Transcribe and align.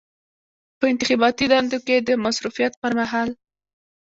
په 0.79 0.85
انتخاباتي 0.91 1.45
دندو 1.51 1.79
کې 1.85 1.95
د 2.07 2.09
مصروفیت 2.25 2.73
پر 2.81 2.91
مهال. 2.99 3.29